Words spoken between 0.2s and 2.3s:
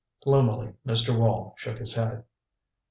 Gloomily Mr. Wall shook his head.